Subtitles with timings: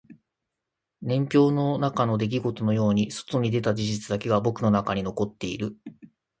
[1.03, 5.77] 年表の中の出来事のように外に出た事実だけが僕の中に残っている